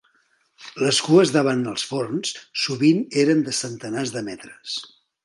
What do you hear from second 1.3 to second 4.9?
davant els forns sovint eren de centenars de metres.